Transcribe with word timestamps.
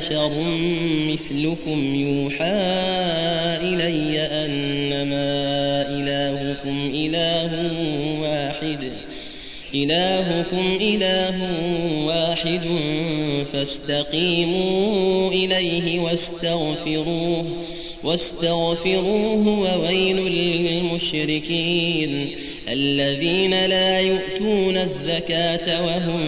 بشر 0.00 0.32
مثلكم 1.08 1.94
يوحى 1.94 2.44
إلي 3.62 4.20
أنما 4.20 5.28
إلهكم 5.88 6.90
إله 6.94 7.52
واحد. 8.20 8.92
إلهكم 9.74 10.78
إله 10.80 11.36
واحد 12.06 12.60
فاستقيموا 13.52 15.30
إليه 15.30 16.00
واستغفروه 16.00 17.46
واستغفروه 18.04 19.48
وويل 19.48 20.16
للمشركين. 20.16 22.30
الذين 22.72 23.66
لا 23.66 24.00
يؤتون 24.00 24.76
الزكاة 24.76 25.86
وهم 25.86 26.20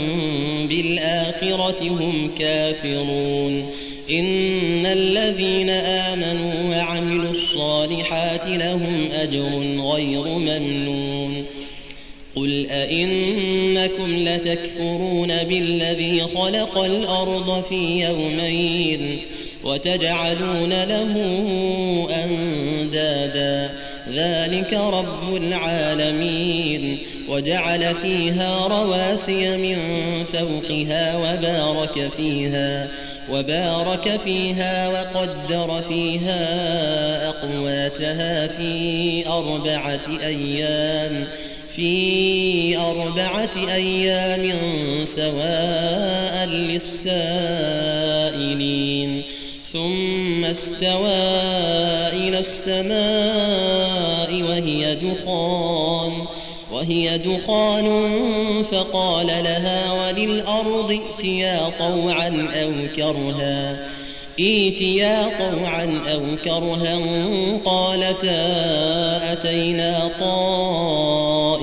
بالآخرة 0.68 1.82
هم 1.88 2.30
كافرون. 2.38 3.70
إن 4.10 4.86
الذين 4.86 5.70
آمنوا 5.70 6.76
وعملوا 6.76 7.30
الصالحات 7.30 8.46
لهم 8.46 9.08
أجر 9.12 9.80
غير 9.94 10.24
ممنون. 10.24 11.44
قل 12.36 12.66
أئنكم 12.70 14.28
لتكفرون 14.28 15.44
بالذي 15.44 16.20
خلق 16.20 16.78
الأرض 16.78 17.64
في 17.68 18.04
يومين 18.04 19.18
وتجعلون 19.64 20.84
له 20.84 21.14
أندادا. 22.24 23.81
ذلك 24.08 24.72
رب 24.72 25.36
العالمين. 25.36 26.98
وجعل 27.28 27.94
فيها 27.94 28.66
رواسي 28.66 29.56
من 29.56 29.78
فوقها 30.24 31.16
وبارك 31.16 32.08
فيها 32.08 32.88
وبارك 33.30 34.16
فيها 34.16 34.88
وقدر 34.88 35.82
فيها 35.82 37.28
أقواتها 37.28 38.46
في 38.46 39.24
أربعة 39.28 40.00
أيام 40.24 41.24
في 41.76 42.76
أربعة 42.76 43.50
أيام 43.74 44.52
سواء 45.04 46.46
للسائلين. 46.46 47.62
ثم 49.72 50.44
استوى 50.44 51.22
إلى 52.12 52.38
السماء 52.38 54.32
وهي 54.42 54.94
دخان 54.94 56.12
وهي 56.72 57.18
دخان 57.18 57.88
فقال 58.62 59.26
لها 59.26 59.92
وللأرض 59.92 60.90
ائتيا 60.90 61.70
طوعا 61.78 62.48
أو 62.62 62.72
كرها. 62.96 63.88
ايتيا 64.38 65.30
طوعا 65.38 66.00
أو 66.12 66.20
كرها 66.44 66.98
قالتا 67.64 68.42
أتينا 69.32 70.10
طائعين. 70.20 71.62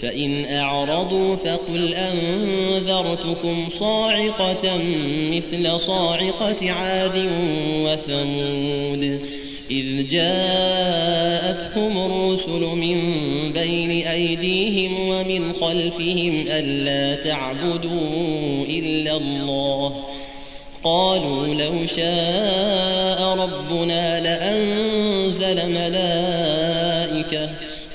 فإن 0.00 0.44
أعرضوا 0.44 1.36
فقل 1.36 1.94
أنذرتكم 1.94 3.68
صاعقة 3.68 4.78
مثل 5.32 5.80
صاعقة 5.80 6.70
عاد 6.70 7.28
وثمود 7.84 9.20
إذ 9.70 10.08
جاءتهم 10.08 11.98
الرسل 12.06 12.60
من 12.60 12.98
بين 13.52 14.06
أيديهم 14.06 15.08
ومن 15.08 15.52
خلفهم 15.52 16.44
ألا 16.48 17.24
تعبدوا 17.24 18.64
إلا 18.68 19.16
الله 19.16 20.04
قالوا 20.84 21.46
لو 21.46 21.86
شاء 21.86 23.36
ربنا 23.38 24.20
لأنزل 24.20 25.72
ملائكة 25.72 27.50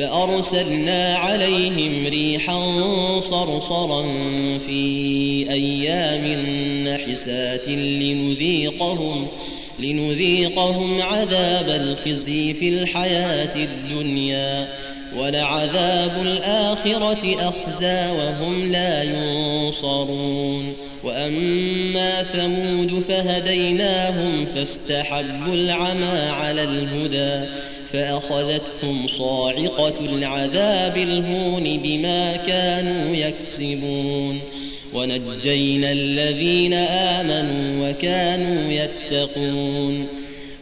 فأرسلنا 0.00 1.16
عليهم 1.16 2.06
ريحا 2.06 2.60
صرصرا 3.20 4.02
في 4.58 5.46
أيام 5.50 6.26
نحسات 6.88 7.68
لنذيقهم 7.68 9.26
لنذيقهم 9.78 11.02
عذاب 11.02 11.68
الخزي 11.68 12.52
في 12.52 12.68
الحياة 12.68 13.56
الدنيا 13.56 14.68
ولعذاب 15.16 16.12
الآخرة 16.22 17.48
أخزى 17.48 18.10
وهم 18.10 18.72
لا 18.72 19.02
ينصرون 19.02 20.72
وأما 21.04 22.22
ثمود 22.22 23.02
فهديناهم 23.08 24.46
فاستحبوا 24.54 25.54
العمى 25.54 26.18
على 26.18 26.64
الهدى 26.64 27.46
فأخذتهم 27.92 29.06
صاعقة 29.06 29.94
العذاب 30.00 30.96
الهون 30.96 31.80
بما 31.84 32.36
كانوا 32.36 33.16
يكسبون. 33.16 34.40
ونجينا 34.94 35.92
الذين 35.92 36.74
آمنوا 36.74 37.90
وكانوا 37.90 38.72
يتقون. 38.72 40.06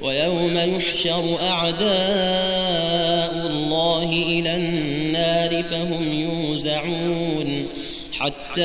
ويوم 0.02 0.58
يحشر 0.58 1.38
أعداء 1.42 1.88
الله 3.50 4.12
إلى 4.12 4.56
النار 4.56 5.62
فهم 5.62 6.12
يوزعون. 6.12 7.66
حتى 8.12 8.62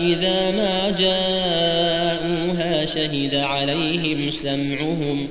إذا 0.00 0.50
ما 0.50 0.90
جاءوها 0.98 2.84
شهد 2.84 3.34
عليهم 3.34 4.30
سمعهم 4.30 5.28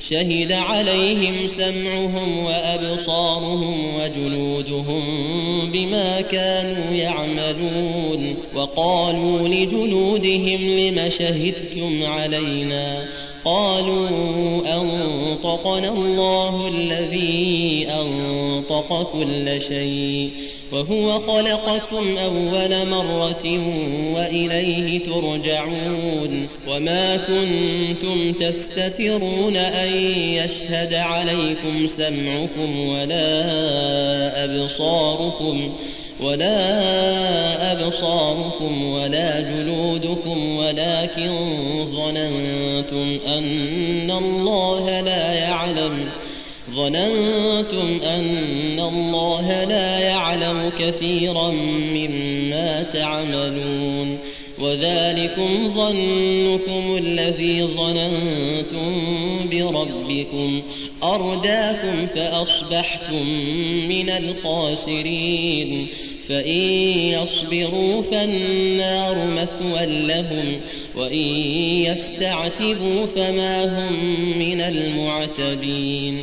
شهد 0.00 0.52
عليهم 0.52 1.46
سمعهم 1.46 2.44
وأبصارهم 2.44 3.82
وجلودهم 4.00 5.02
بما 5.72 6.20
كانوا 6.20 6.94
يعملون 6.94 8.34
وقالوا 8.54 9.48
لجلودهم 9.48 10.78
لم 10.78 11.08
شهدتم 11.08 12.02
علينا 12.02 13.04
قالوا 13.44 14.08
أنطقنا 14.66 15.88
الله 15.88 16.68
الذي 16.68 17.86
أنطق 17.90 18.39
كل 19.12 19.60
شيء 19.60 20.30
وهو 20.72 21.18
خلقكم 21.18 22.18
أول 22.18 22.86
مرة 22.86 23.60
وإليه 24.14 25.04
ترجعون 25.04 26.48
وما 26.68 27.16
كنتم 27.16 28.32
تستترون 28.32 29.56
أن 29.56 29.92
يشهد 30.14 30.94
عليكم 30.94 31.86
سمعكم 31.86 32.88
ولا 32.88 33.44
أبصاركم 34.44 35.72
ولا 36.20 37.72
أبصاركم 37.72 38.84
ولا 38.84 39.40
جلودكم 39.40 40.56
ولكن 40.56 41.30
ظننتم 41.92 43.18
أن 43.26 44.10
الله 44.10 45.00
لا 45.00 45.32
يعلم 45.32 46.08
ظننتم 46.74 48.00
أن 48.04 48.80
الله 48.80 49.64
لا 49.64 49.98
يعلم 49.98 50.72
كثيرا 50.78 51.50
مما 51.94 52.82
تعملون 52.82 54.18
وذلكم 54.58 55.72
ظنكم 55.74 56.96
الذي 56.96 57.62
ظننتم 57.62 59.02
بربكم. 59.50 60.62
أرداكم 61.02 62.06
فأصبحتم 62.06 63.26
من 63.88 64.10
الخاسرين. 64.10 65.86
فإن 66.28 66.60
يصبروا 67.22 68.02
فالنار 68.02 69.26
مثوى 69.26 69.86
لهم 69.86 70.60
وإن 70.96 71.26
يستعتبوا 71.92 73.06
فما 73.06 73.64
هم 73.64 73.92
من 74.38 74.60
المعتبين. 74.60 76.22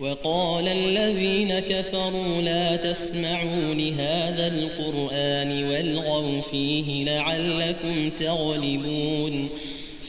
وقال 0.00 0.68
الذين 0.68 1.58
كفروا 1.58 2.42
لا 2.42 2.76
تسمعوا 2.76 3.74
لهذا 3.74 4.46
القرآن 4.46 5.64
والغوا 5.64 6.40
فيه 6.40 7.04
لعلكم 7.04 8.10
تغلبون 8.20 9.48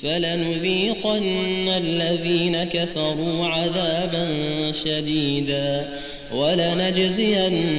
فلنذيقن 0.01 1.67
الذين 1.67 2.63
كفروا 2.63 3.47
عذابا 3.47 4.27
شديدا 4.71 5.89
ولنجزينهم 6.35 7.71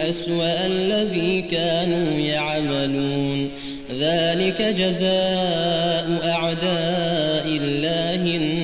أسوأ 0.00 0.66
الذي 0.66 1.42
كانوا 1.42 2.18
يعملون 2.18 3.50
ذلك 3.98 4.62
جزاء 4.62 6.20
أعداء 6.24 7.46
الله 7.46 8.36
النار 8.36 8.63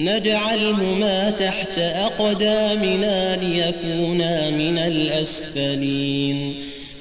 نجعلهما 0.00 1.30
تحت 1.30 1.78
أقدامنا 1.78 3.36
ليكونا 3.36 4.50
من 4.50 4.78
الأسفلين. 4.78 6.54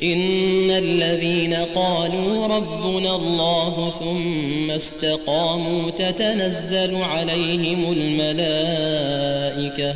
إن 0.04 0.72
الذين 0.72 1.54
قالوا 1.54 2.48
ربنا 2.48 3.16
الله 3.16 3.94
ثم 4.00 4.72
استقاموا 4.72 5.90
تتنزل 5.90 6.96
عليهم 6.96 7.92
الملائكة. 7.92 9.96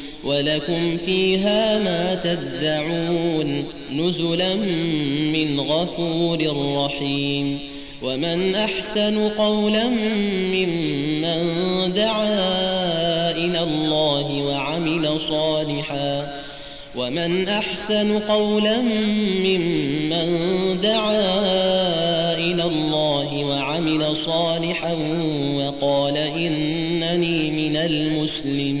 ولكم 0.23 0.97
فيها 0.97 1.79
ما 1.79 2.15
تدعون 2.15 3.63
نزلا 3.91 4.55
من 5.33 5.59
غفور 5.59 6.39
رحيم. 6.85 7.59
ومن 8.03 8.55
أحسن 8.55 9.29
قولا 9.29 9.87
ممن 10.53 11.39
دعا 11.95 13.31
إلى 13.31 13.63
الله 13.63 14.43
وعمل 14.43 15.21
صالحا. 15.21 16.41
ومن 16.95 17.47
أحسن 17.47 18.19
قولا 18.19 18.77
ممن 19.45 20.27
دعا 20.83 21.21
إلى 22.33 22.63
الله 22.63 23.45
وعمل 23.45 24.15
صالحا 24.15 24.93
وقال 25.55 26.17
إنني 26.17 27.51
من 27.51 27.75
المسلمين. 27.77 28.80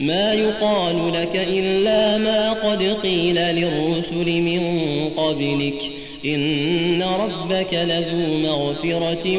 ما 0.00 0.32
يقال 0.32 1.12
لك 1.12 1.46
إلا 1.48 2.18
ما 2.18 2.52
قد 2.52 2.82
قيل 3.02 3.34
للرسل 3.34 4.42
من 4.42 4.62
قبلك. 5.16 5.82
إن 6.24 7.02
ربك 7.02 7.74
لذو 7.74 8.38
مغفرة 8.38 9.38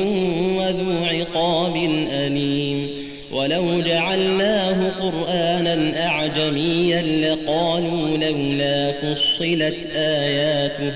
وذو 0.57 1.05
عقاب 1.05 1.75
أليم. 2.11 2.87
ولو 3.31 3.81
جعلناه 3.81 4.89
قرآنا 4.89 6.07
أعجميا 6.07 7.01
لقالوا 7.01 8.17
لولا 8.17 8.91
فصلت 8.91 9.87
آياته 9.95 10.91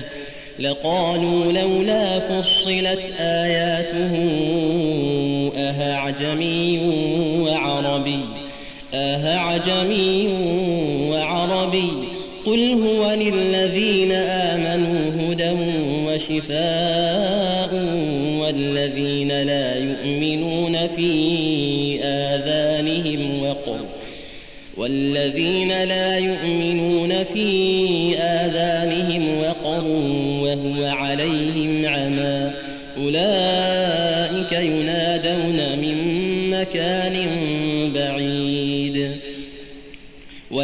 لقالوا 0.58 1.52
لولا 1.52 2.18
فصلت 2.18 3.12
آياته 3.20 4.10
أهعجمي 5.56 6.80
وعربي؟ 7.40 8.35
أهعجمي 8.96 10.28
وعربي 11.10 11.92
قل 12.46 12.72
هو 12.72 13.10
للذين 13.14 14.12
آمنوا 14.12 15.10
هدى 15.20 15.56
وشفاء 16.06 17.70
والذين 18.40 19.42
لا 19.42 19.76
يؤمنون 19.78 20.86
في 20.86 21.98
آذانهم 22.02 23.42
وقر 23.42 23.80
والذين 24.76 25.84
لا 25.84 26.18
يؤمنون 26.18 27.24
في 27.24 28.18
آذانهم 28.18 29.38
وقر 29.38 29.84
وهو 30.42 30.84
عليهم 30.84 31.86
عمى 31.86 32.50
أولئك 32.98 34.52
ينادون 34.52 35.78
من 35.78 35.96
مكان 36.50 37.16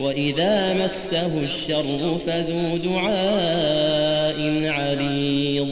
وإذا 0.00 0.74
مسه 0.74 1.44
الشر 1.44 2.18
فذو 2.26 2.76
دعاء 2.76 4.62
عريض 4.64 5.68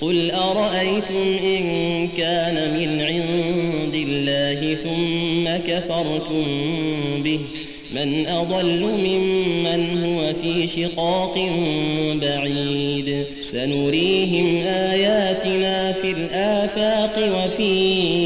قل 0.00 0.30
أرأيتم 0.30 1.36
إن 1.44 2.08
كان 2.08 2.74
من 2.74 3.00
عند 3.00 3.94
الله 3.94 4.74
ثم 4.74 5.72
كفرتم 5.72 6.44
به؟ 7.22 7.40
من 7.94 8.26
أضل 8.26 8.80
ممن 8.82 10.04
هو 10.04 10.34
في 10.34 10.68
شقاق 10.68 11.50
بعيد. 12.22 13.26
سنريهم 13.40 14.62
آياتنا 14.66 15.92
في 15.92 16.10
الآفاق 16.10 17.44
وفي 17.44 18.25